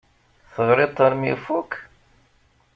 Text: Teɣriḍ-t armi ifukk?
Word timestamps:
Teɣriḍ-t 0.53 1.03
armi 1.05 1.29
ifukk? 1.33 1.71